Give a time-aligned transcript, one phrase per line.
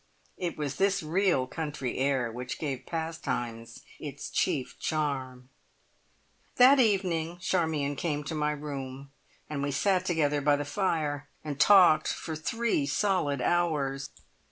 [0.35, 5.49] It was this real country air which gave Pastimes its chief charm.
[6.55, 9.11] That evening Charmion came to my room,
[9.47, 14.09] and we sat together by the fire and talked for three solid hours.